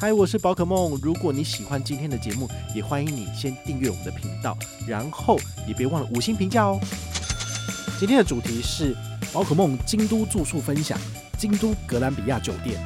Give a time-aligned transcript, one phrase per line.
[0.00, 0.98] 嗨，我是宝可梦。
[1.02, 6.80] 如果你喜欢今天的节目，也欢迎你先订阅我们的频道，然后也别忘了五星评价哦。
[7.98, 8.96] 今天的主题是
[9.30, 10.98] 宝可梦京都住宿分享，
[11.36, 12.82] 京都格兰比亚酒店。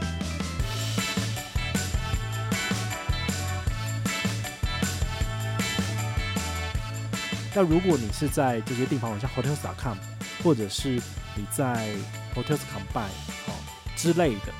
[7.54, 9.98] 那如果你是在这些地方，像 Hotels.com，
[10.42, 11.00] 或者是
[11.36, 11.94] 你在
[12.34, 13.06] Hotels Combine
[13.46, 13.54] 哦
[13.94, 14.52] 之类的，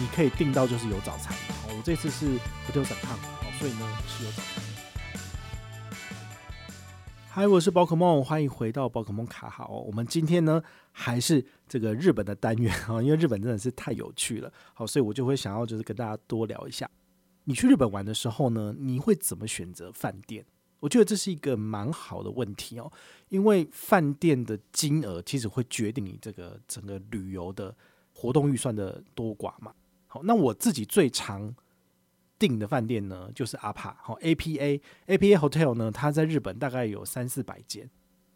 [0.00, 1.34] 你可以订到就是有早餐。
[1.78, 2.26] 我这次是
[2.66, 3.18] Hotels.com，
[3.56, 4.70] 所以呢是有早餐的。
[7.28, 9.68] 嗨，我是宝可梦，欢迎回到宝可梦卡好。
[9.86, 10.60] 我们今天呢
[10.90, 16.90] 还是这个日本的单元啊，因为日本真的是太有趣了，好，所以我就会想要就是跟大家多聊一下。
[17.44, 20.44] 你去日本玩的时候呢，你会怎么选择饭店？
[20.80, 22.90] 我觉得这是一个蛮好的问题哦，
[23.28, 27.72] 因为饭店的金额其实会决定你这个整个旅游的
[28.12, 29.72] 活动预算的多寡嘛。
[30.08, 31.54] 好，那我自己最常
[32.38, 37.88] 订的饭店呢，就是阿帕，好 APA APA Hotel 呢，它在日本大概有三四百间，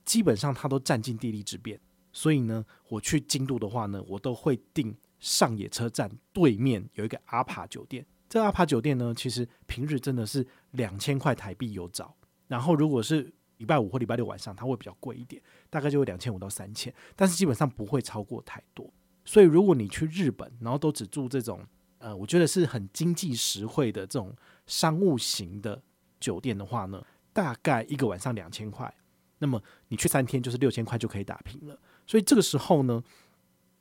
[0.04, 1.78] 基本上它都占尽地利之便，
[2.12, 8.04] 所以呢，我去京都的话呢，我都会订上野车站对面有一个阿帕酒店。
[8.28, 12.16] 这个阿帕酒店呢，其实平日真的是两千块台币有找。
[12.48, 18.92] 然后，如果是礼拜五或礼拜六晚上，它会比较贵一点，大概就会两千五到三千，但是基本上不会超过太多。
[19.24, 21.64] 所以，如果你去日本，然后都只住这种，
[22.02, 24.34] 呃，我觉得是很经济实惠的这种
[24.66, 25.80] 商务型的
[26.18, 28.92] 酒店的话呢，大概一个晚上两千块，
[29.38, 31.78] 那么你去三天就是六千块就可以打平了。
[32.06, 33.02] 所以这个时候呢，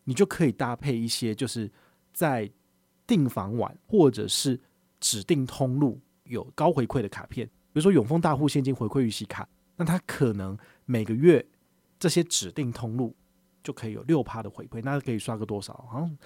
[0.04, 1.70] 你就可以搭配一些就是
[2.14, 2.50] 在
[3.08, 4.60] 订房晚或者是
[5.00, 7.48] 指定通路有高回馈的卡片。
[7.48, 10.56] 比如说永丰大户现金回馈御玺卡，那它可能
[10.86, 11.44] 每个月
[11.98, 13.16] 这些指定通路
[13.64, 15.74] 就可以有六趴的回馈，那可以刷个多少？
[15.90, 16.18] 好像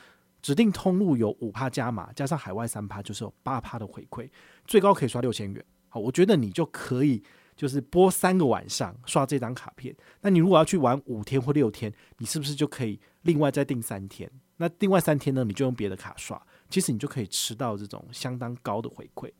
[0.45, 4.29] 指定通路有五趴加码，加上海外三趴，就是有八趴的回馈，
[4.67, 5.65] 最高可以刷六千元。
[5.89, 7.23] 好，我觉得你就可以
[7.55, 9.95] 就是播三个晚上刷这张卡片。
[10.21, 14.29] 那你如果要去玩五天或六天，你是不是就可以另外再订三天？
[14.57, 16.39] 那另外三天呢，你就用别的卡刷，
[16.69, 19.31] 其实你就可以吃到这种相当高的回馈。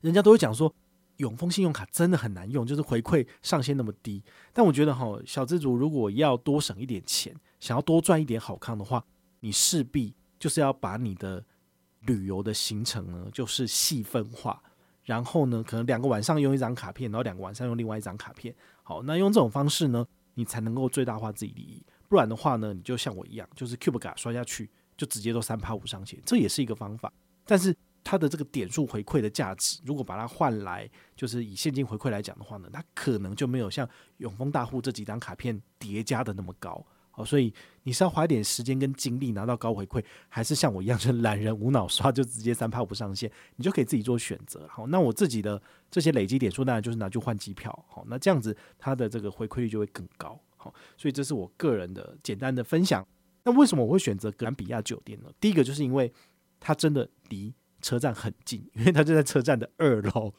[0.00, 0.74] 人家都会讲说。
[1.18, 4.22] 永丰信用卡真的很难用，就是回馈上限那么低。
[4.52, 9.02] 但我觉得哈，小资主如果要多省一点钱，想要多赚一点好康的话，
[9.40, 11.44] 你势必就是要把你的
[12.00, 14.62] 旅游的行程呢，就是细分化。
[15.04, 18.52] 然后呢，可能两个晚上用一张卡片，然后两个晚上用另外一张卡片。
[18.82, 20.04] 好，那用这种方式呢，
[20.34, 21.80] 你才能够最大化自己利益。
[22.08, 27.12] 不然的话呢，你就像我一样，就是 Cube 卡刷下去，就直接都三趴五上限，这也是一个方法。
[27.44, 27.72] 但是
[28.02, 36.84] 它的这个点数回馈的价值，如果把它换来，就是以现金回馈来讲的话呢，它可能就没有像永丰大户这几张卡片叠加的那么高。
[37.16, 44.66] 哦，所以你是要花一点时间跟精力拿到高回馈，还是像我一样就懒人无脑刷就直接三趴五上线，你就可以自己做选择。
[44.68, 45.60] 好，那我自己的
[45.90, 47.72] 这些累积点数当然就是拿去换机票。
[47.88, 50.38] 好，那这样子它的这个回馈率就会更高。
[50.56, 53.06] 好，所以这是我个人的简单的分享。
[53.44, 55.30] 那为什么我会选择格兰比亚酒店呢？
[55.40, 56.12] 第一个就是因为
[56.60, 57.54] 它真的离
[57.86, 60.32] 车站很近， 因为它就在车站的二楼。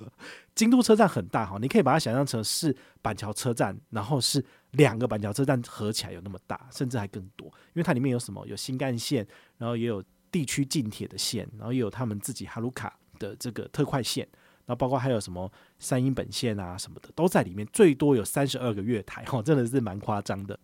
[0.53, 7.47] 京都车站很大哈，你可以把它想象成是板桥车站，然后是两个板桥车站合起来有那么大，甚至还更多。
[7.47, 8.45] 因为它里面有什么？
[8.47, 9.25] 有新干线，
[9.57, 14.27] 然后也有地区近铁的线，然后也有他们自己哈鲁卡的这个特快线，
[14.65, 17.65] 然后包括还有什么山阴本线啊什么的都在里面。
[17.71, 20.59] 最多有三十二个月台，哈，真的是蛮夸张的。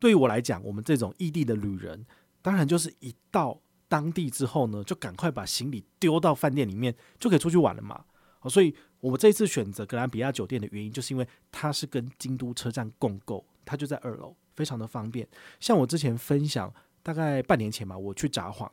[0.00, 2.04] 对于我来讲，我们这种异地的旅人，
[2.42, 3.60] 当然就是一到。
[3.94, 8.04] 当地之后呢，就赶快把行李丢到饭店里面，就可以出去玩了嘛。
[8.40, 15.28] 哦，所以我们这一次选择格兰比亚酒店的原因，就是因为它是跟京都车站共构，它就在二楼，非常的方便。
[15.60, 16.74] 像我之前分享，
[17.04, 18.68] 大概半年前吧，我去札幌，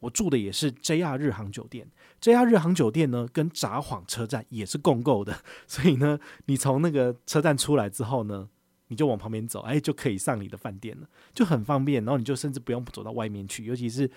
[0.00, 1.88] 我住的也是 JR 日航酒店。
[2.20, 8.48] JR 日航酒店呢，跟札幌车站也是共构的， 所以呢，你从那个车站出来之后呢，
[8.88, 12.04] 你就往旁边走，哎，就可以上你的饭店了，就很方便。
[12.04, 14.10] 然后你就甚至不用走到外面去，尤其是。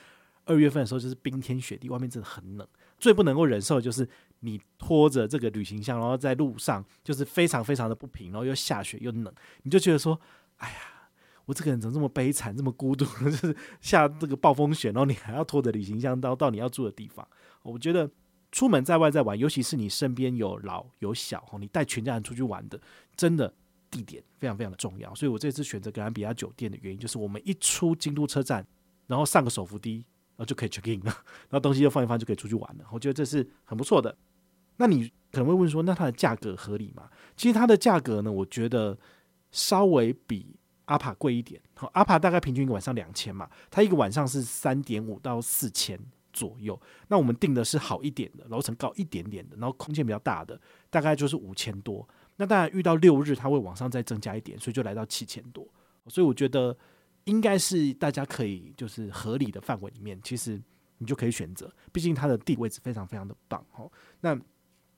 [0.48, 2.68] 二月份的时候就是冰天雪地，外面真的很冷。
[2.98, 4.08] 最不能够忍受的就是
[4.40, 10.20] 你拖着这个旅行箱，然后在路上就是非常非常的不平，然后又下雪又冷，你就觉得说
[10.58, 10.78] ：“哎呀，
[11.46, 13.06] 我这个人怎么这么悲惨，这么孤独？
[13.06, 17.28] 就是下这个暴风雪，然后你还要拖着旅行箱到到你要住的地方。”
[17.62, 18.10] 我觉得
[18.52, 22.80] 出门在外在玩，尤其是你身边有老有小，你带全家人出去玩的，
[23.16, 23.54] 真的
[23.92, 25.14] 地点非常非常的重要。
[25.14, 28.66] 所以我这次选择格兰比亚酒店的原因，就是我们一出京都车站，
[29.06, 30.04] 然后上个手扶梯。
[30.38, 31.12] 然后就可以 check in 了，
[31.50, 32.86] 然后东西就放一放就可以出去玩了。
[32.92, 34.16] 我觉得这是很不错的。
[34.78, 37.10] 那你可能会问说，那它的价格合理吗？
[37.36, 38.96] 其实它的价格呢，我觉得
[39.52, 40.56] 稍微比
[40.86, 41.60] 阿帕贵一点。
[41.74, 46.00] 好，阿帕大概平均一个晚上两千嘛，它一个晚上是三点五到四千
[46.32, 46.80] 左右。
[47.08, 50.60] 那我们订的是好一点的，楼层高一点点的，然后空间比较大的，
[50.92, 52.08] 大概就是五千多。
[52.36, 55.68] 那当然遇到六日，它会往上再增加一点，所以就来到七千多。
[56.08, 56.78] 所以我觉得
[57.28, 60.60] 应该是大家可以就是合理的范围里面，其实
[60.98, 61.72] 你就可以选择。
[61.92, 63.92] 毕竟它的地理位置非常非常的棒哦。
[64.22, 64.36] 那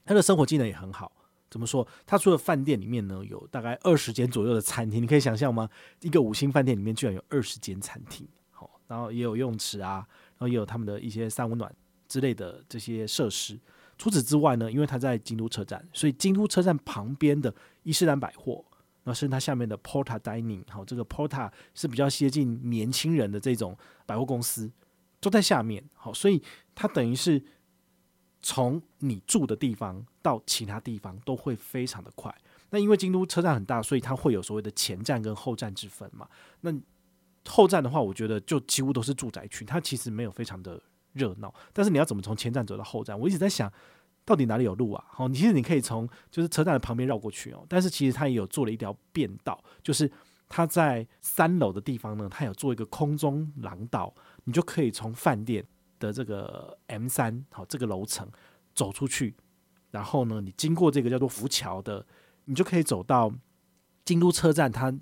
[0.06, 1.12] 它的生活机能也很好。
[1.50, 1.86] 怎么说？
[2.06, 5.68] 它除了饭店里面呢，有大概二十间左右的餐厅，你可以想象吗？
[6.02, 10.06] 一个五星饭店里面居然有二十间餐厅，好，然后也有游泳池啊，
[10.38, 11.76] 然后也有他们的一些三温暖
[12.08, 13.60] 之类的这些设施。
[13.98, 18.64] 除此之外呢，因为它在京都车站，所以京都车站旁边的伊势丹百货，
[19.10, 23.76] 那是它下面的 Porta Dining，好，这个 Porta 是比较接近年轻人的这种
[24.06, 24.72] 百货公司，
[25.20, 26.42] 都在下面，好，所以
[26.74, 27.44] 它等于是。
[28.42, 32.34] 从你住的地方到其他地方都会非常的快。
[32.70, 36.26] 那因为京都车站很大，所以它会有所谓的前站跟后站之分嘛。
[36.62, 36.74] 那
[37.46, 40.82] 后站的话，我觉得就几乎都是住宅区，它其实没有非常的
[41.12, 41.54] 热闹。
[41.74, 43.20] 但是你要怎么从前站走到后站？
[43.20, 43.70] 我一直在想，
[44.30, 45.04] 到底哪里有路啊？
[45.10, 47.66] 好，其实你可以从就是车站的旁边绕过去哦。
[47.68, 50.10] 但是其实它也有做了一条便道，就是
[50.48, 55.66] 它在三楼的地方呢，它有做一个空中廊道，你就可以从饭店。
[56.00, 58.26] 的这个 M 三好，这个楼层
[58.74, 59.36] 走出去，
[59.92, 62.08] 然后呢，你经过这个叫做浮桥的，
[62.46, 63.30] 你就可以走到
[64.06, 64.98] 京都车站它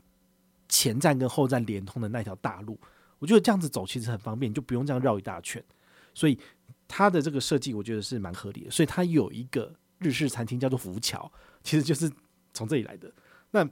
[0.68, 2.80] 前站跟后站连通的那条大路。
[3.20, 5.64] 我觉得这样子走其实很方便，你就不用这样绕一大圈。
[6.16, 6.40] 所以
[6.88, 8.72] 它的这个设计我觉得是蛮合理的。
[8.72, 11.32] 所以它有一个日式餐厅叫做浮桥，
[11.64, 12.12] 其实就是
[12.54, 13.12] 从这里来的。
[13.52, 13.68] 那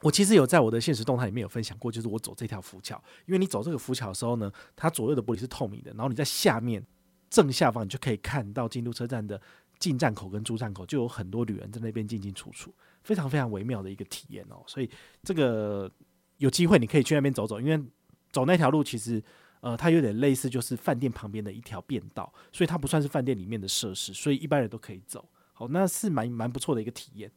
[0.00, 6.84] 我其实有在我的现实动态里面有分享过，就是我走这条浮桥，因为你走这个浮桥的时候呢，它左右的玻璃是透明的，然后你在下面
[7.30, 9.40] 正下方你就可以看到京都车站的
[9.78, 14.62] 进站口跟出站口，就有很多旅人在那边进进出出，非常非常微妙的一个体验哦。
[14.66, 14.90] 所以
[15.22, 15.90] 这个
[16.36, 17.82] 有机会你可以去那边走走，因为
[18.30, 19.22] 走那条路其实
[19.64, 25.26] 呃它有点类似就是饭店旁边的一条便道，所以它不算是饭店里面的设施，所以一般人都可以走。
[25.54, 27.32] 好，那是蛮蛮不错的一个体验。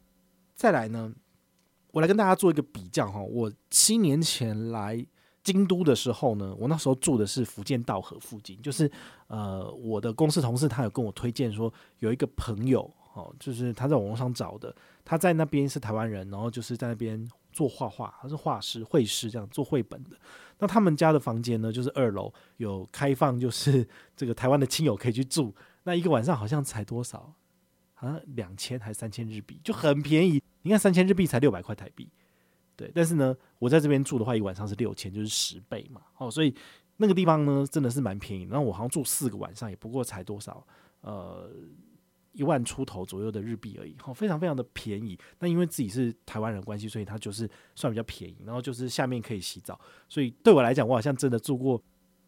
[0.53, 1.13] 再来呢，
[1.91, 5.05] 我来跟大家做一个比较哈，我七年前来
[5.41, 8.91] 京都的时候呢，我那时候住的是伏见稻荷附近，就是
[9.27, 14.75] 呃我的公司同事他有跟我推荐说有一个朋友哦，就是他在网络上找的，
[15.05, 17.25] 他在那边是台湾人，然后就是在那边
[17.57, 20.11] 做画画，他是画师、绘师这样做绘本的。
[20.59, 27.33] 那他们家的房间呢，就是二楼有开放，就是这个台湾的亲友可以去住，那一个晚上好像才多少？
[27.95, 30.39] 好像两千还是三千日币，就很便宜。
[30.61, 32.07] 你看三千日币才六百块台币，
[32.75, 32.91] 对。
[32.93, 36.01] 但是呢，我在这边住的话，一晚上是六千，就是十倍嘛。
[36.17, 36.53] 哦，所以
[36.97, 38.43] 那个地方呢，真的是蛮便宜。
[38.43, 40.63] 然后我好像住四个晚上，也不过才多少，
[41.01, 41.49] 呃，
[42.37, 43.95] 一万出头左右的日币而已。
[44.01, 45.17] 好，非常非常的便宜。
[45.39, 48.37] 那因为自己是台湾人关系，所以它就是算比较便宜。
[48.45, 51.81] 然后就是下面可以洗澡，所以对我来讲，我好像真的住过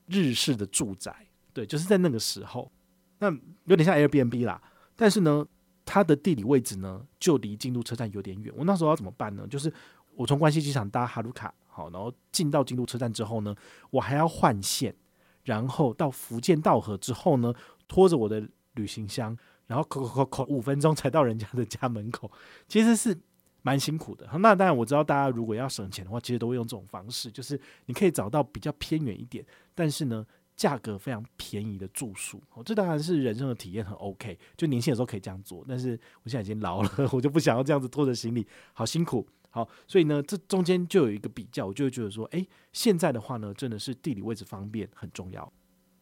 [0.08, 1.16] 日式的住宅。
[1.54, 2.72] 对，就是在那个时候，
[3.20, 3.32] 那
[3.66, 4.62] 有点像 Airbnb 啦。
[4.96, 5.46] 但是呢。
[5.92, 8.54] 它的地理位置呢，就离京都车站有点远。
[8.56, 9.48] 我那时候要怎么办呢？
[9.48, 9.74] 就是
[10.14, 13.56] 我从关西机场搭哈鲁卡，好，然后进到京都车站之后呢，
[13.90, 14.94] 我还要换线，
[15.44, 17.52] 然后到福建道河之后呢，
[17.88, 19.36] 拖着我的旅行箱，
[19.70, 22.30] 然后扣扣扣扣，五分钟才到人家的家门口，
[22.68, 23.18] 其实是
[23.62, 24.28] 蛮辛苦的。
[24.40, 30.26] 那当然我知道大家如果要省钱的话，其实都会用这种方式，就是你可以找到比较偏远一点，但是呢。
[30.60, 34.38] 价格非常便宜的住宿，哦，这当然是人生的体验很 OK。
[34.58, 39.26] 就年轻的时候可以这样做，但是我现在已经老了， 我就不想要这样子拖着行李，好辛苦。
[39.52, 45.50] 好，所以呢，这中间就有一个比较，我就会觉得说，诶，现在的话呢，真的是地理位置方便很重要。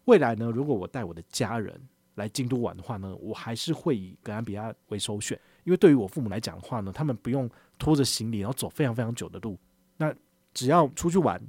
[0.05, 1.79] 未来呢，如果我带我的家人
[2.17, 9.57] 来京都玩的话呢，我还是会以格兰比亚为首选，因为对于我父母来讲的话呢，他们不用拖着行李然后走非常非常久的路，
[9.97, 10.13] 那
[10.53, 11.41] 只要出去玩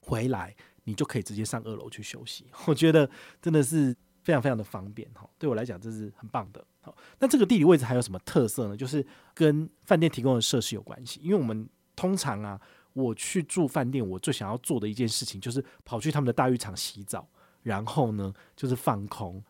[0.00, 0.52] 回来。
[0.84, 3.08] 你就可以直接上二楼去休息， 我觉得
[3.40, 5.24] 真的是非常非常的方便哈。
[5.38, 6.66] 对我来讲，这是很棒的。
[6.80, 8.76] 好，那这个地理位置还有什么特色呢？
[8.76, 11.20] 就是跟饭店提供的设施有关系。
[11.22, 12.60] 因为我们通常啊，
[12.94, 17.28] 我去住饭店，我最想要做的一件事情就是跑去他们的大浴场洗澡，
[17.62, 19.40] 然后呢就是放空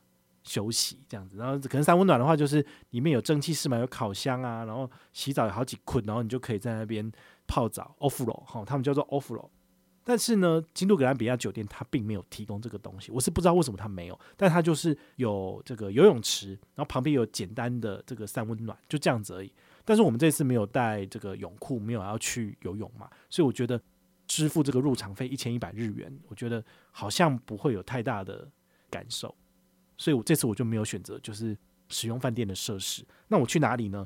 [0.43, 1.37] 休息这样子。
[1.37, 7.11] 然后可能三温暖的话，就是里面有蒸汽室嘛，有烤箱啊，然后洗澡有好几捆，然后你就可以在那边
[7.47, 7.95] 泡澡。
[8.01, 9.49] ，ovro 哈，他们叫做 ovro。
[10.05, 14.19] 但是呢，京都格兰比亚酒店它并没有提供这个东西，我是不知道为什么它没有。
[14.37, 19.53] 但它就是有这个游泳池，然后旁边有简单的这个三温暖，就这样子而已。
[19.85, 23.81] 但是我们这次没有带这个泳裤，没有要去游泳嘛，所以我觉得
[24.27, 28.51] 支付这个入场费一千一百日元，我觉得好像不会有太大的
[28.91, 29.33] 感受。
[30.03, 31.57] 所以我这次我就没有选择就是
[31.89, 33.07] 使用饭店的设施。
[33.29, 34.05] 那我去哪里呢？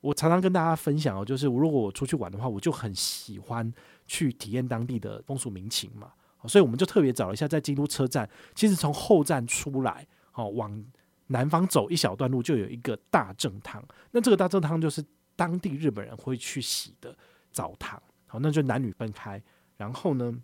[0.00, 3.70] 我常常跟大家分享哦，就是如果我出去玩的话，我就很喜欢
[4.06, 6.12] 去体验当地的风俗民情嘛。
[6.48, 10.82] 所以我们就特别找了一下，在京都车站，其实从后站出来，好，往
[11.26, 13.84] 南方走一小段路就有一个大正汤。
[14.12, 17.14] 那这个大正汤就是当地日本人会去洗的
[17.50, 18.02] 澡堂。
[18.26, 19.42] 好，那就男女分开。
[19.76, 20.34] 然后呢，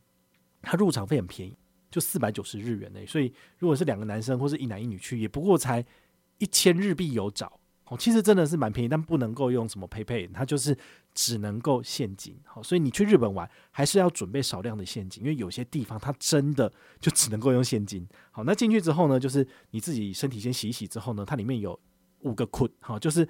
[0.60, 1.56] 它入场费很便宜，
[1.92, 3.06] 就四百九十日元诶。
[3.06, 5.84] 所以如果是两个男生或是一男一女去，也不过才
[6.38, 7.60] 一千日币有找。
[7.84, 10.74] 哦，其实真的是蛮便宜，但不能够用什么 PayPay，它就是
[11.12, 12.34] 只能够现金。
[12.44, 18.08] 好，所以你去日本玩还是要准备少量的现金，因为有些地方它真的就只能够用现金。
[18.30, 21.78] 好，那进去之后呢，就是你自己身体先洗一洗之后呢，它里面有
[22.20, 23.28] 五个窟，好，就是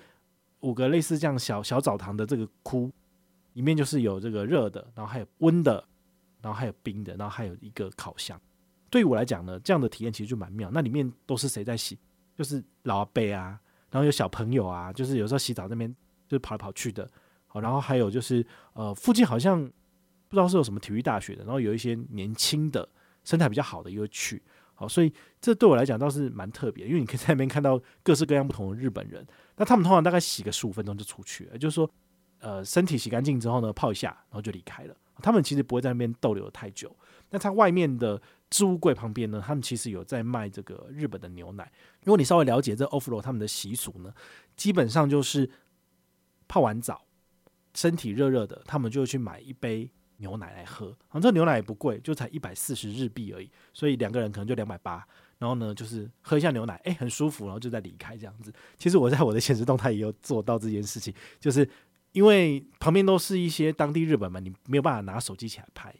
[0.60, 2.88] 五个类似这样小小澡堂的这个窟，
[3.54, 5.82] 里面就是有这个热的，然后还有温的，
[6.40, 8.40] 然后还有冰的，然后还有一个烤箱。
[8.92, 10.70] 对于我来讲呢，这样的体验其实就蛮妙。
[10.70, 11.98] 那里面都是谁在洗？
[12.36, 13.58] 就是老阿伯啊。
[13.90, 15.86] 然后有小朋友啊，就是有时候洗澡那边
[16.26, 17.06] 就是跑来跑去的，
[17.46, 22.88] 好，然后还有就是呃，附近好像不知道是有什么体育大学的，然后有一些年轻的
[23.22, 24.42] 身材比较好的也会去，
[24.74, 31.90] 好，所以这对我来讲倒是蛮特别，因为你可以在那边看到各式各样不同的日本人，那他们通常大概洗个十五分钟就出去了，就是说
[32.38, 36.96] 呃，身体洗干净之后呢，泡一下，然后就离开了，他们其实不会在那边逗留太久，
[37.28, 38.18] 那他外面的。
[38.52, 41.72] 置物柜旁边呢，他们其实有在卖这个日本的牛奶。
[42.04, 44.12] 如果你稍微了解这 ofro 他们的习俗呢，
[44.54, 45.50] 基本上就是
[46.46, 47.06] 泡完澡，
[47.74, 50.88] 身体热热的，他们就会去买一杯牛奶来喝。
[50.88, 55.02] 然后这牛奶也不贵，就才一百四十日币而已，所以两个人可能就两百八。
[55.38, 58.52] 然后呢，就是喝一下牛奶，诶，很舒服，然后就再离开这样子。
[58.78, 61.68] 其实我在我的现实动态也有做到这件事情，就是
[62.12, 65.92] 因为旁边都是一些当地日本嘛，你没有办法拿手机起来拍。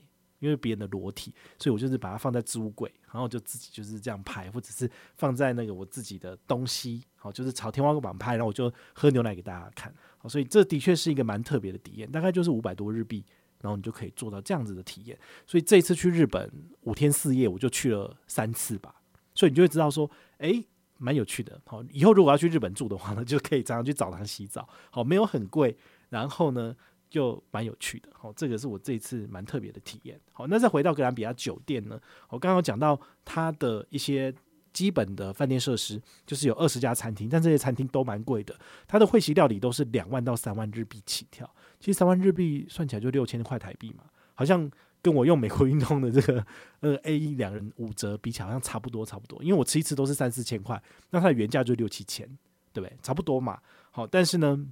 [0.42, 13.25] 因为别人的裸体，所以我就是把它放在置物柜，然后就自己就是这样拍，或者是放在那个我自己的东西，好，就是朝天花板拍，然后我就喝牛奶给大家看，好，所以这的确是一个蛮特别的体验，大概就是五百多日币，
[13.61, 15.16] 然后你就可以做到这样子的体验。
[15.46, 18.92] 所以这次去日本五天四夜，我就去了三次吧，
[19.34, 20.66] 所以你就会知道说，诶，
[20.99, 21.61] 蛮有趣的。
[21.64, 25.76] 好，以后如果要去日本住的话呢，就可以常常去澡堂洗澡，好，没有很贵，
[26.08, 26.75] 然后呢，
[27.12, 30.19] 就蛮有趣的，好，这个是我这一次蛮特别的体验。
[30.33, 32.00] 好，那再回到格兰比亚酒店呢，
[32.31, 34.35] 我刚刚讲到它的一些
[34.73, 38.59] 基本的饭店设施，就是有二十家餐厅，但这些餐厅都蛮贵的。
[38.88, 41.47] 它的会席料理都是两万到三万日币起跳，
[41.78, 44.04] 其实三万日币算起来就六千块台币嘛，
[44.35, 44.71] 好像
[45.02, 46.42] 跟我用美国运通的这个
[46.81, 52.26] 呃 A 一两人五折比起来好像差不多差不多，因为我吃一次都是三四千块，那它的原价就六七千，
[52.73, 52.97] 对不对？
[53.02, 53.61] 差不多嘛。
[53.90, 54.66] 好，但是呢。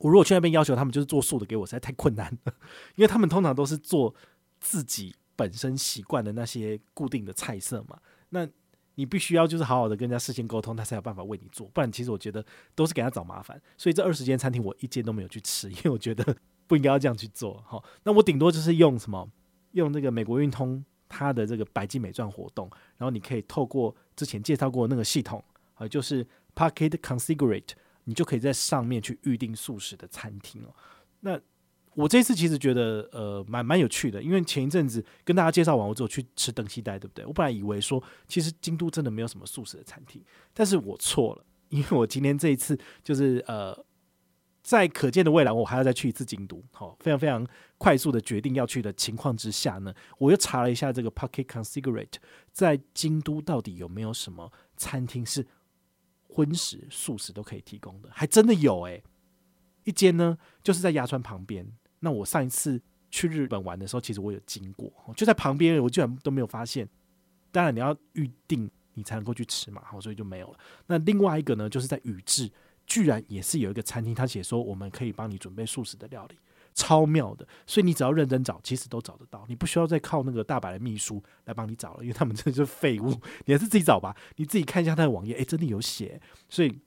[0.00, 2.52] 我如果去那边要求他们就是做素的给我，实在太困难了，
[2.96, 4.14] 因为他们通常都是做
[4.58, 7.98] 自己本身习惯的那些固定的菜色嘛。
[8.30, 8.48] 那
[8.94, 13.60] 你必须要就是好好的跟人家事先沟通，他才有办法为你做，不然其实我觉得都是给他找麻烦。
[13.76, 17.62] 所以这二十间餐厅我一间都没有去吃，因为我觉得 不应该要这样去做。
[17.66, 19.30] 好，那我顶多就是用什么，
[19.72, 25.44] 用那个美国运通它的这个百金美钻活动，然后你可以透过之前介绍过那个系统，
[25.76, 27.72] 呃，就是 Pocket Configurate。
[28.04, 30.74] 你就可以在上面去预定素食的餐厅哦。
[31.20, 31.38] 那
[31.94, 37.26] 我这次其实觉得呃蛮蛮有趣的，因为前一阵子跟大家介绍完，我之后去吃登西代，对不对？
[37.26, 40.22] 我本来以为说其实京都真的没有什么素食的餐厅，
[40.54, 43.76] 但是我错了， 因为我今天这一次就是呃
[44.62, 47.44] 在可见的未来，我还要再去一次京都，好，非常非常
[47.76, 52.18] 快速的决定要去的情况之下呢，我又查了一下这个 Pocket Configurate
[52.52, 55.44] 在京都到底有没有什么餐厅是。
[56.32, 59.02] 荤食、素食都可以提供的，还真的有诶、
[59.84, 61.66] 一间呢，就是在鸭川旁边。
[61.98, 66.88] 那我上一次去日本玩的时候，其实我有经过，就在旁边，我居然都没有发现。
[67.50, 70.58] 当然你要预定，你才能够去吃嘛，好，所以就没有了。
[70.86, 72.50] 那另外一个呢，就是在宇治，
[72.86, 76.38] 居然也是有一个餐厅，他写说我们可以帮你准备素食的料理。
[76.80, 79.44] 超妙的，所以你只要认真找，其实都找得到。
[79.48, 83.10] 你不需要再靠那个大白的秘书来帮你找了，因为他们真的是废物。
[83.44, 86.18] 你还是自己找吧，你自己看一下他的网页，诶， 真的有写。
[86.48, 86.80] 所以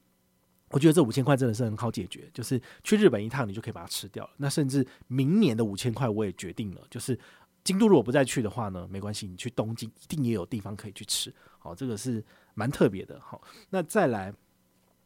[0.71, 4.31] 我觉得这五千块真的是很好解决，就是去日本一趟，你就可以把它吃掉了。
[4.37, 7.19] 那甚至明年的五千块，我也决定了，就是
[7.63, 11.31] 京都如果不再去的话呢，没关系，你去东京一定也有地方可以去吃。
[11.59, 12.23] 好，这个是
[12.55, 13.21] 蛮特别的。
[13.21, 14.33] 好，那再来。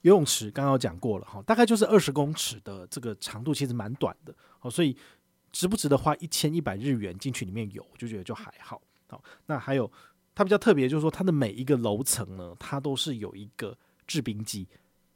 [0.01, 4.95] 游泳池刚刚讲过了哈，大概就是二十公尺的这个长度，其实蛮短的，好，所以
[5.51, 8.81] 值不值得花一千一百日元进去里面游，我就觉得就还好。
[9.09, 9.91] 好，那还有
[10.35, 13.75] 它比较特别，就是说它的每一个楼层呢，它都是有一个
[14.05, 14.67] 制冰机，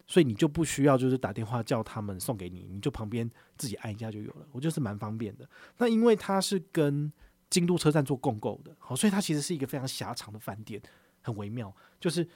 [0.07, 5.47] 所以你就不需要就是打电话叫他们送给你，你就旁边自己按一下就有了，我觉得是蛮方便的。
[5.77, 7.11] 那因为它是跟
[7.49, 10.81] 京都车站做共构的，好，所以它其实是一个非常狭长的饭店，
[11.21, 12.27] 很微妙，就是。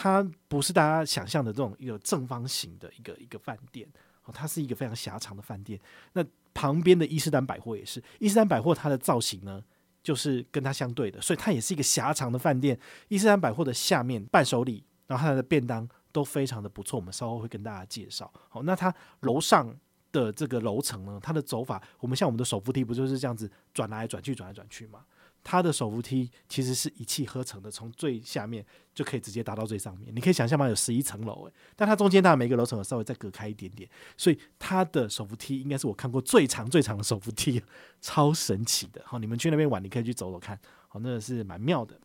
[0.00, 3.84] 它不是大家想象的这种一个正方形的一个一个饭店，
[4.22, 5.76] 哦，它是一个非常狭长的饭店。
[6.12, 6.24] 那
[6.54, 9.60] 旁边的伊斯丹百货也是，伊斯丹百货它的造型呢，
[10.00, 12.78] 就是跟它相对的，所以它也是一个狭长的饭店。
[13.08, 18.32] 伊斯丹百货的下面伴手礼然后它的便当都非常的不错，我们稍后会跟大家介绍。
[18.48, 19.76] 好，那它楼上
[20.12, 25.04] 的这个楼层呢，它的走法，我们像我们的手扶梯不就是这样子转来转去，转来转去吗？
[25.44, 28.64] 它的手扶梯其实是一气呵成的，从最下面
[28.94, 30.14] 就可以直接达到最上面。
[30.14, 30.68] 你可以想象吗？
[30.68, 37.62] 有十一层楼诶，但它中间当然每个楼层有稍微再隔开一点点，所以它的手扶梯应该是我看过最长最长的手扶梯，
[38.00, 39.00] 超神奇的。
[39.06, 41.98] 好，你们去那边玩，你可以去走走看，好，那个是蛮妙的。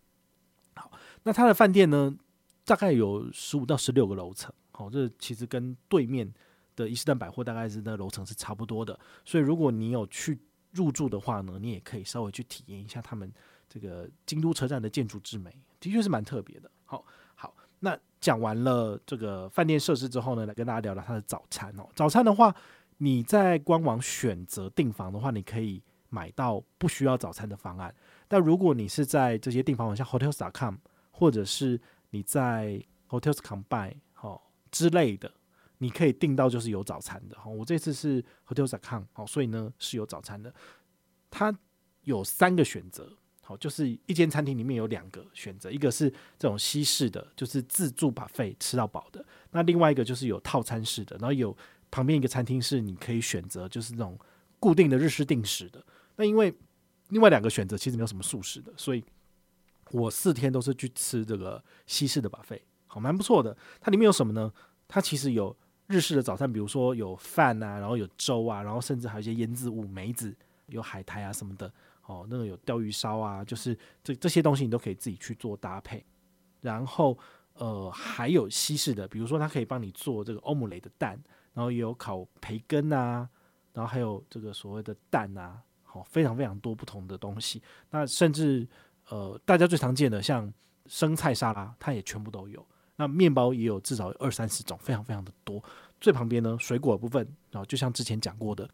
[0.76, 0.92] 好，
[1.24, 2.16] 那它的饭店呢，
[2.64, 6.34] 大概有十五到十六个楼层，好，这其实跟对面
[6.76, 8.98] 的伊势丹百货大概是那楼层是差不多的。
[9.26, 10.40] 所以如果你有去
[10.74, 13.32] 入住的话呢，你也可以稍微去体验一下他们
[13.70, 16.70] 这个京都车站的建筑之美，的确是蛮特别的。
[16.86, 21.88] 好，好，那讲完了这个饭店设施之后呢，来跟大家聊聊它的早餐哦。
[21.96, 22.56] 早餐的话，
[22.98, 27.94] 你在官网选择订房的话，你可以买到不需要早餐的方案。
[28.28, 30.76] 但如果你是在这些订房网，像 Hotels.com
[31.12, 35.32] 或者是你在 Hotels.combine 好之类的。
[35.80, 40.54] 你可以订到就是有早餐的哈，我这次是 hotel.com 好，所以呢是有早餐的。
[41.30, 41.54] 它
[42.04, 43.12] 有三个选择，
[43.42, 49.20] 好，就是一间餐厅里面有两个选择，一个是这种西式的，就是自助把费吃到饱的；
[49.52, 51.58] 那另外一个就是有套餐式的，然后有
[51.90, 54.18] 旁边一个餐厅是你可以选择，就是那种
[54.60, 55.84] 固定的日式定食的。
[56.16, 56.54] 那因为
[57.10, 59.04] 另外两个选择其实没有什么素食的，所以
[59.92, 63.58] 我四天都是去吃这个西式的把费好，蛮不错的。
[63.82, 64.54] 它里面有什么呢？
[64.88, 65.58] 它其实有。
[65.94, 70.36] 日式的早餐，比如说有饭啊，然后有粥啊，然后甚至还有一些腌制物、梅子、
[70.66, 71.72] 有海苔啊什么的，
[72.08, 76.04] 哦，那个有鲷鱼烧啊，就是这这些东西你都可以自己去做搭配。
[76.62, 77.16] 然后
[77.54, 81.22] 呃，还有西式的，比如说它可以帮你做这个欧姆雷的蛋，
[81.54, 83.30] 然后也有烤培根啊，
[83.74, 87.62] 然后还有这个所谓的蛋啊，好，非常非常多不同的东西。
[87.92, 88.68] 那甚至
[89.10, 90.52] 呃，大家最常见的像
[90.88, 92.66] 生菜沙拉，它也全部都有。
[92.96, 95.62] 那面包也有至少有二三十种，非常非常的多。
[96.04, 98.70] 最旁边呢，水果的部分，然后就像之前讲过的，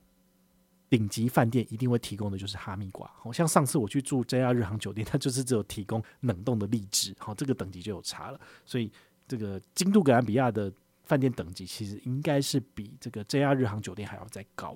[0.89, 3.07] 顶级饭店一定会提供的就是哈密瓜。
[3.15, 8.41] 好像上次我去住 JR 日航酒店， 它就是只有提供冷冻的荔枝，好，这个等级就有差了。
[8.65, 8.91] 所以
[9.27, 14.75] 这个京都格兰比亚的饭店等级其实应该是比这个 JR 日航酒店还要再高。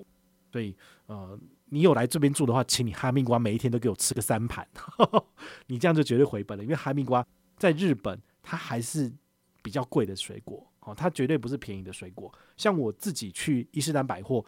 [0.52, 4.64] 所以呃，你有来这边住的话，请你哈密瓜每一天都给我吃个三盘，
[5.66, 6.62] 你这样就绝对回本了。
[6.62, 7.26] 因为哈密瓜
[7.58, 9.12] 在日本它还是。
[9.64, 12.32] 比较贵的水果，哦，它绝对不是便宜的水果。
[12.56, 14.44] 像我自己去伊势丹百货，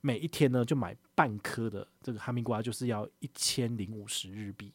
[0.00, 4.72] 每一天呢就买半颗的这个哈密瓜，就是要一千零五十日币。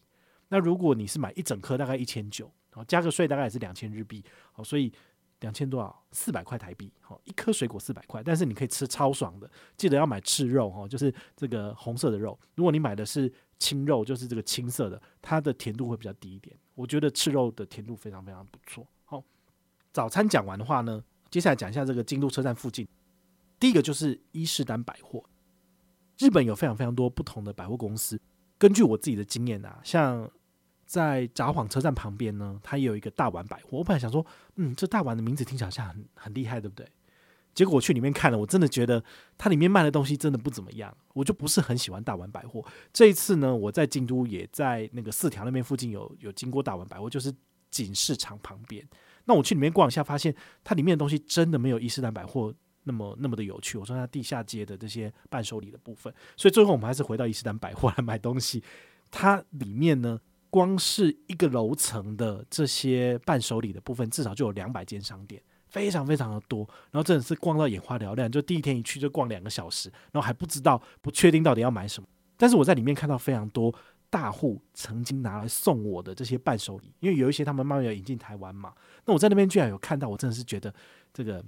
[0.49, 4.23] 那如果你是买一整颗，大概一千九，然后，加个税大概也是两千日币，
[4.56, 4.91] 哦，所以
[5.39, 6.04] 两千多少？
[6.12, 9.49] 四百块台币，哦，一颗水果四百块，但是你可以吃超爽的。
[9.76, 12.39] 记得要买赤肉，哦，就是这个红色的肉。
[12.56, 16.56] 如果你买的是青肉，就是这个青色的，它的甜度会比较低一点。
[16.76, 18.88] 我觉得赤肉的甜度非常非常不错。
[19.94, 22.86] 早餐讲完的话呢，接下来讲一下这个京都车站附近。
[23.60, 25.24] 第一个就是伊势丹百货。
[26.18, 28.20] 日本有非常非常多不同的百货公司。
[28.58, 30.30] 根据我自己的经验啊，像
[30.86, 33.78] 在札幌车站旁边呢，它也有一个大丸百货。
[33.78, 34.26] 我本来想说，
[34.56, 36.88] 嗯，这大丸的名字听起来好像很很厉害，对不对？
[37.54, 39.04] 结果我去里面看了，我真的觉得
[39.38, 42.66] 它里面卖的东西真的不怎么样，我就不是很喜欢大丸百货。
[42.92, 47.32] 这一次呢，我在京都也在那个四条那边附近有有经过大丸百货，就是
[47.70, 48.84] 锦市场旁边。
[49.26, 53.78] 那我去里面逛一下，发现它里面的东西真的没有伊斯兰百货那么那么的有趣。
[53.78, 58.64] 我说它地下街的这些伴手礼的部分，所以最后我们还是回到伊斯兰百货来买东西。
[59.10, 66.68] 它里面呢，光是一个楼层的这些伴手礼的部分，至少就有两百间商店，非常非常的多。
[66.92, 72.10] 然后真的是逛到眼花缭乱，就第一天一去就逛两个小时，然后还不知道不确定到底要买什么。
[72.36, 73.74] 但是我在里面看到非常多。
[74.13, 78.71] 大户曾经拿来送我的这些伴手礼，因为有一些他们慢慢要引进台湾嘛，
[79.06, 80.71] 那我在那边居然有看到，我真的是觉得
[81.12, 81.43] 这个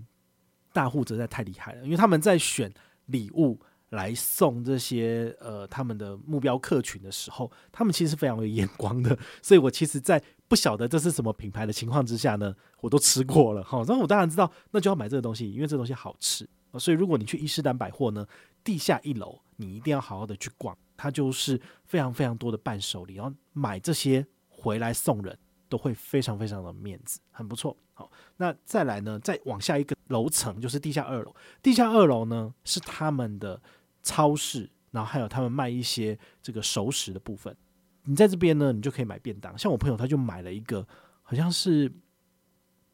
[0.73, 2.73] 大户实在太厉害了，因为他们在选
[3.05, 16.49] 礼物来送这些呃他们的目标客群的时候，他们其实是非常有眼光的， 所以我其实，在不晓得这是什么品牌的情况之下呢，我都吃过了哈，然后我当然知道，那就要买这个东西，因为这东西好吃，
[16.79, 18.25] 所以如果你去伊势丹百货呢，
[18.63, 20.75] 地下一楼你一定要好好的去逛。
[20.97, 27.75] 它就是非常非常多的伴手礼，然后买这些回来送人都会非常非常的面子，很不错。
[27.93, 31.33] 好，那再来呢，再往下一个楼层就是地下二楼。
[31.61, 33.61] 地下二楼呢是他们的
[34.03, 37.55] 超市，然后还有他们卖一些这个熟食的部分。
[38.03, 39.57] 你在这边呢，你就可以买便当。
[39.57, 40.85] 像我朋友他就买了一个，
[41.21, 41.91] 好像是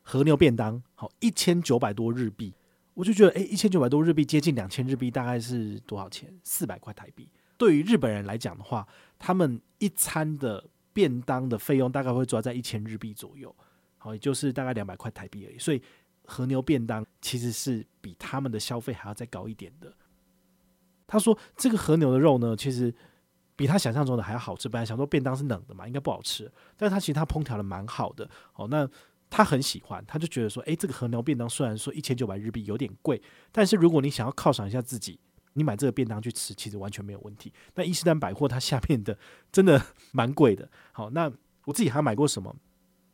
[0.02, 2.54] 和牛便当，好，一千九百多日币。
[2.94, 6.32] 我就觉得，诶，一千九百多日币接近两千日币，大概是多少钱？
[6.44, 7.28] 四百块台币。
[7.62, 8.88] 对于日本人来讲的话，
[9.20, 13.56] 他们一餐的便当的费用大概会抓在一千日币左右。
[14.00, 15.60] 好，也就是大概两百块台币而已。
[15.60, 15.80] 所以
[16.26, 19.94] 和牛便当其实是比他们的消费还要再高一点的。
[21.06, 22.92] 他说这个和牛的肉呢，其实
[23.56, 24.68] 比他想象中的还要好吃。
[24.68, 28.28] 本来想说便当是冷的嘛，应该不好吃，但是他其实他烹调的蛮好的。
[28.54, 28.90] 好，那
[29.30, 33.22] 他很喜欢，他就觉得说，诶，这个和牛便当虽然说一千九百日币有点贵，
[33.52, 35.20] 但是如果你想要犒赏一下自己。
[35.54, 37.52] 你买这个便当去吃，其实完全没有问题。
[37.76, 39.18] 那伊斯丹百货它下面的
[39.52, 40.70] 真的蛮贵的。
[40.92, 41.32] 好，那
[41.66, 42.56] 我自己还买过什么？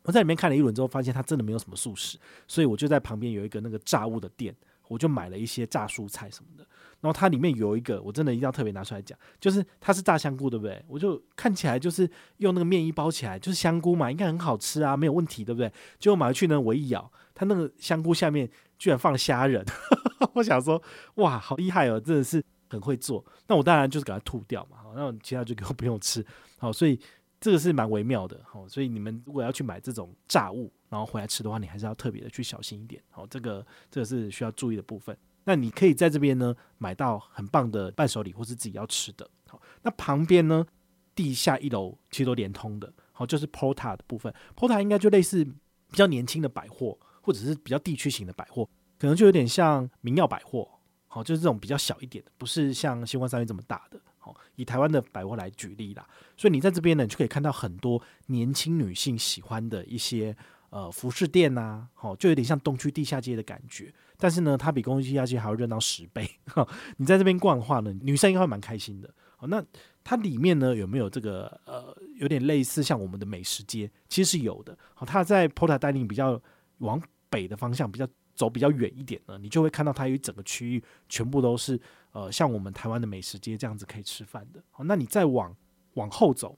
[0.04, 4.54] 我在里面看了一轮之后，发现它真的没有什么素食，所以我就在旁边有一个那个炸物的店，
[4.88, 6.66] 我就买了一些炸蔬菜什么的。
[7.00, 10.82] 然后它里面有一个，我真的一定要特别拿出来讲，就是它是炸香菇，对不对？
[10.88, 15.70] 我就看起来就是用那个面衣包起来，就是香菇嘛，应该很好吃啊，没有问题，对不对？
[15.98, 19.64] 结果买回去呢，我一咬，它那个香菇下面居然放虾仁。
[20.34, 20.82] 我想说，
[21.14, 23.24] 哇，好厉害哦，真的是很会做。
[23.46, 26.24] 那我当然就是给它吐掉嘛，好，那其他就给我不用吃。
[26.58, 26.98] 好，所以
[27.40, 28.40] 这个是蛮微妙的。
[28.44, 33.00] 好，所以你们如果要去买这种炸物，然后回来吃的话，你还是要特别的去小心一点。
[33.10, 35.16] 好，这个这个是需要注意的部分。
[35.44, 39.28] 那你可以在这边呢买到很棒的伴手礼，或是自己要吃的。
[39.46, 40.66] 好，那旁边呢，
[41.14, 42.92] 地下一楼其实都连通的。
[43.12, 48.66] 好，就是 Porta 的部分，Porta 应该就类似比较年轻的百货，或者是比较地区型的百货。
[48.98, 50.66] 可能就有点像明耀百货，
[51.06, 54.00] 好，就是这种比较小一点的，不是像新光三越这么大的。
[54.16, 56.04] 好，以台湾的百货来举例啦，
[56.36, 60.36] 所以你在这边呢，你就可以看到很多年轻女性喜欢的一些
[60.70, 63.94] 呃服饰店呐，好，就有点像东区地下街的感觉。
[64.16, 66.28] 但是呢，它比东区地下街还要热闹十倍。
[66.98, 69.14] 你在这边逛的话呢，女生应该会蛮开心的。
[69.36, 69.64] 好，那
[70.02, 73.88] 它里面呢有没有这个呃有点类似像我们的美食街？
[74.08, 74.76] 其实是有的。
[74.94, 76.42] 好，它在 Porta 带领比较
[76.78, 78.08] 往北的方向比较。
[78.38, 81.76] 走比较远一点呢，你就会看到它有一整个区域，全部都是
[82.12, 84.62] 呃像我们台湾的美食街这样子可以吃饭的。
[84.84, 85.52] 那你再往
[85.94, 86.56] 往后走，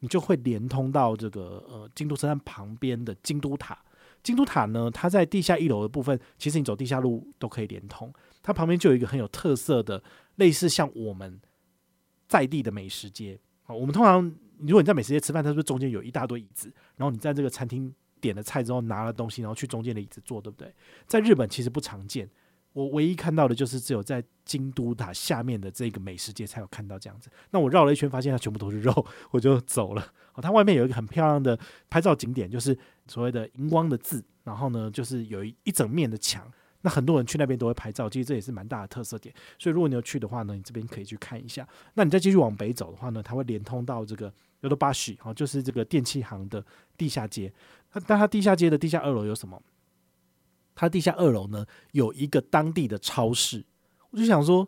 [0.00, 3.82] 你就会连通到这个呃京都车站旁边的京都塔。
[4.22, 8.12] 京都塔呢，它在地下一楼的部分，其实你走地下路都可以连通。
[8.42, 11.40] 它旁边就有一个很有特色的，类似像我们
[12.28, 13.40] 在地的美食街。
[13.62, 14.22] 好，我们通常
[14.58, 17.94] 如果你在美食街吃饭，它是不是中间有一大堆椅子，然后你在这个餐厅。
[18.26, 20.74] 点了菜之后拿了东西，然后去中间的椅子坐，对不对？
[21.06, 22.28] 在日本其实不常见，
[22.72, 27.30] 我唯一看到的就是只有在京都塔下面的这个美食街才有看到这样子。
[27.50, 30.02] 那我绕了一圈，发现它全部都是肉，我就走了。
[30.34, 31.58] 哦，它外面有一个很漂亮的
[31.88, 36.50] 拍照景点，就是所谓的荧光的字，然后呢，就是有一一整面的墙。
[36.82, 39.34] 那很多人去那边都会拍照，其实这也是蛮大的特色点。
[39.58, 41.66] 所以如果你要去的话呢，你这边可以去看一下。
[41.94, 46.65] 那你再继续往北走的话呢，它会连通到这个ヨドバシ，哦，就是这个电器行的
[46.97, 47.51] 地下街。
[47.91, 49.61] 它但它地下街的地下二楼有什么？
[50.75, 53.65] 它地下二楼呢，有一个当地的超市。
[54.11, 54.67] 我就想说。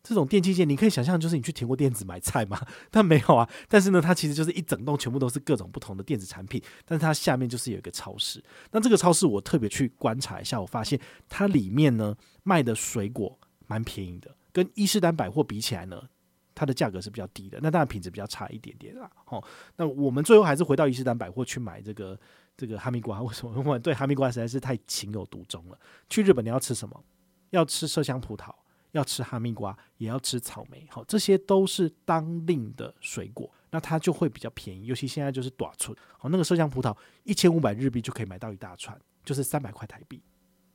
[0.00, 2.58] 这种电器店，你可以想象，就是你去甜货电子买菜嘛，
[2.90, 3.46] 但没有啊。
[3.68, 8.42] 但是呢，它其实就是一整栋全部都是各种不同的电子产品，但是它下面就是有一个超市。
[8.70, 10.98] 那这个超市我特别去观察一下，我发现
[11.28, 16.08] 它里面呢卖的水果蛮便宜的，跟伊势丹百货比起来呢，
[16.55, 17.59] 它的价格是比较低的。
[17.61, 19.09] 那当然品质比较差一点点啦。
[19.25, 19.43] 哦，
[19.75, 22.19] 那我们最后还是回到伊势丹百货去买这个
[22.55, 23.21] 这个哈密瓜。
[23.21, 23.53] 为什么？
[23.57, 25.79] 我们对哈密瓜实在是太情有独钟了。
[26.09, 27.03] 去日本你要吃什么？
[27.51, 28.53] 要吃麝香葡萄。
[28.93, 34.85] 要吃哈密瓜，也要吃草莓，好，这些都是当令的水果，那它就会比较便宜。
[34.85, 40.21] 尤其现在就是短寸，好，那个麝香葡萄一千五百日币就可以买到一大串，就是三百块台币。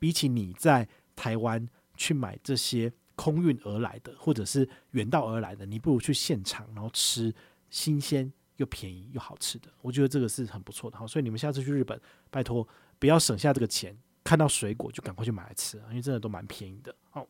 [0.00, 1.64] 比起你在台湾
[1.94, 7.34] 去买这些空运而来的，或者是远道而来的，你不如去现场，然后吃
[7.68, 9.68] 新鲜又便宜又好吃的。
[9.82, 12.00] 我觉得这个是很不错的，好，所以你们下次去日本，
[12.30, 12.66] 拜托
[13.00, 17.26] 不要省下这个钱，看到水果就赶快去买来吃，因为真的都蛮便宜的，好。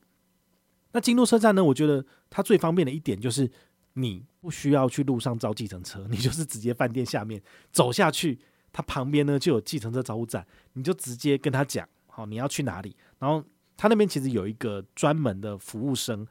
[0.93, 1.65] 那京都车站呢？
[1.65, 3.51] 我觉得它最方便的一点就是，
[3.95, 8.39] 你不需要去路上招计程车，你就是直接饭店下面走下去，
[8.73, 12.97] 它旁边呢就有计程车招呼站，你就直接跟他讲，好，你要去哪里？
[13.19, 13.45] 然后
[13.79, 16.27] 他那边其实有一个专门的服务生，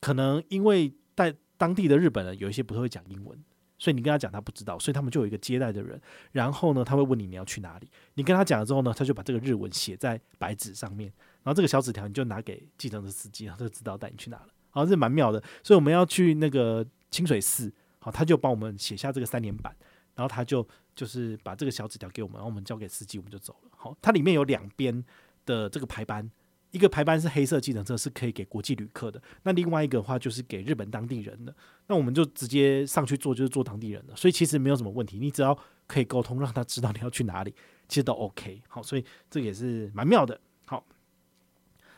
[0.00, 3.38] 可能因为在当地的日本人有一些不会讲英文，
[3.78, 6.00] 所以你跟他讲他不知道，所以他们就有一个接待的人，
[6.32, 11.12] 然后呢他会问你你要去哪里，你跟他讲了之后呢，他就把这个日文写在白纸上面。
[11.44, 14.48] 然后这个小纸条你就拿给计程车司机，然后他就知道带你去哪了。
[14.70, 15.42] 好，是蛮妙的。
[15.62, 19.74] 所以我们要去那个清水寺，好，他就帮我们写下这个三连板，
[20.14, 23.70] 然后他就就是把这个小纸条给我们，然后我们交给司机，我们就走了。
[23.74, 25.02] 好，它里面有两边
[25.46, 26.30] 的这个排班，
[26.70, 31.54] 一个排班是黑色计程车，是可以给国际旅客的；那另外一个的话就是给日本当地人的。
[31.86, 35.18] 那我们就直接上去坐，就是坐当地人的，所以其实没有什么问题。
[35.18, 37.54] 你只要可以沟通，让他知道你要去哪里，
[37.88, 38.62] 其实都 OK。
[38.68, 40.38] 好，所以这也是蛮妙的。
[40.66, 40.84] 好。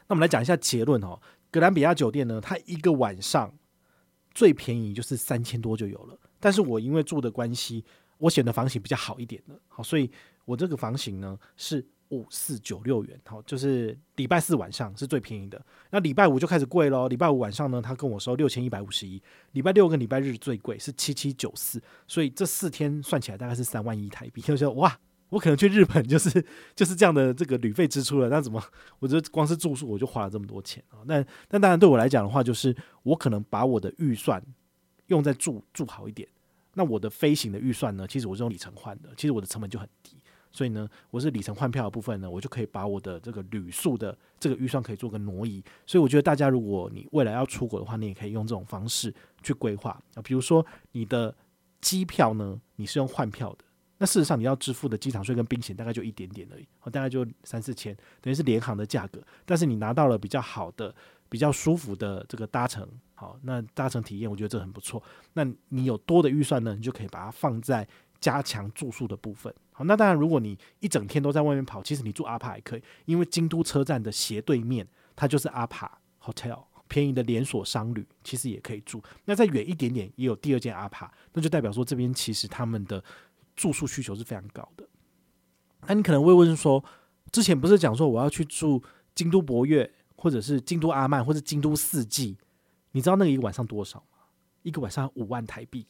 [0.07, 1.21] 那我们来讲一下结论哦。
[1.51, 3.53] 格兰比亚酒店呢，它一个晚上
[4.33, 6.17] 最便宜就是三千多就有了。
[6.39, 7.85] 但是我因为住的关系，
[8.19, 10.09] 我选的房型比较好一点的，好，所以
[10.45, 17.09] 我这个房型呢是五四九六元，好，就是礼拜四晚上是最便宜的，那礼拜五就开始贵喽。
[17.09, 24.40] 礼拜五晚上呢，他跟我说六千一百五十一，礼拜六跟礼拜日最贵是七七九四，所以这四天算起来大概是三万一台币。
[24.46, 26.44] 就说哇，我可能去日本就是
[26.75, 28.61] 就是这样的这个旅费支出了，那怎么
[28.99, 30.99] 我觉得光是住宿我就花了这么多钱啊？
[31.07, 34.42] 那那当然对我来讲的话，就是我可能把我的预算
[35.07, 36.29] 用在住住好一点，
[36.75, 40.16] 那我的飞行的预算呢，其实我是用里程换的，其实我的成本就很低。
[40.53, 45.63] 所以呢，我是里程换票的部分呢，我就可以把我的这个旅宿的这个预算可以做个挪移。
[45.87, 50.23] 所以我觉得大家，如果你未来要出国的话，你也可以用这种方式去规划啊。
[50.23, 51.35] 比如说你的
[51.81, 53.65] 机票呢，你是用换票的，
[53.99, 59.23] 那事实上你要支付的机场税跟宾险大概就一点点而已，大概就三四千，等于是联航的价格。
[59.45, 60.95] 但是你拿到了比较好的、
[61.29, 65.03] 比较舒服的这个搭乘，好，那搭乘体验，我觉得这很不错。
[65.35, 67.87] 那你有多的预算呢，你就可以把它放在
[68.21, 69.53] 加强住宿的部分。
[69.73, 79.03] 好那当然，如果你一整天都在外面跑，其实你住阿帕也可以，因为京都车站的斜对面，它就是阿帕 Hotel，便宜的连锁商旅，其实也可以住。
[79.25, 83.03] 那再远一点点，也有第二间阿帕，那就代表说这边其实他们的
[83.57, 84.87] 住宿需求是非常高的。
[85.87, 86.85] 那你可能会问说，
[87.33, 88.83] 之前不是讲说我要去住
[89.15, 92.37] 京都博悦，或者是京都阿曼，或者京都四季，
[92.93, 94.19] 你知道那个一个晚上多少吗？
[94.63, 95.87] 一个晚上五万台币，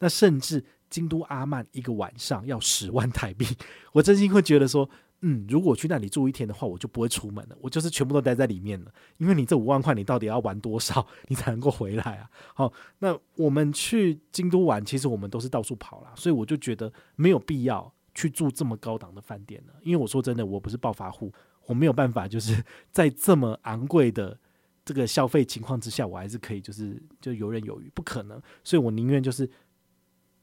[0.00, 0.64] 那甚至。
[0.90, 3.46] 京都阿曼一个晚上要十万台币，
[3.92, 4.88] 我真心会觉得说，
[5.20, 8.92] 嗯，如果去那里住一天的话，我就不会出门了，我就是全部都待在里面了。
[9.16, 12.30] 因为你这五万块，你到底要玩多少，你才能够回来啊？
[12.54, 19.74] 好，那我们去京都玩，其实我们都是到处跑啦，所以我就觉得没有必要去住这么高档的饭店了。
[19.82, 21.32] 因为我说真的，我不是暴发户，
[21.66, 24.38] 我没有办法就是 在这么昂贵的
[24.84, 29.50] 这个消费情况之下，我还是可以就是就游刃有余，不可能，所以我宁愿就是。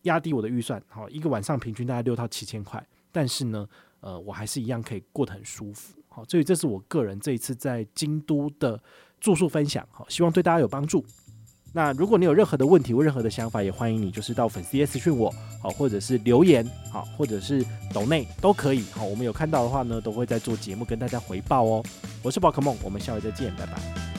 [0.05, 3.67] 压低我的预算，好，一个晚上平均大概六到七千块，但是呢，
[3.99, 8.81] 呃，我还是一样可以过得很舒服，好，所以这是我个人这一次在京都的
[9.19, 11.05] 住宿分享，好，希望对大家有帮助。
[11.73, 15.29] 那如果你有任何的问题或任何的想法，也欢迎你就是到粉丝页私讯我，
[15.61, 21.83] 好，或者是留言，好，或者是抖内都可以，好，我们有看到的话呢，都会在做节目跟大家回报哦。
[22.23, 24.14] 我是宝可梦，我们下回再见，拜拜。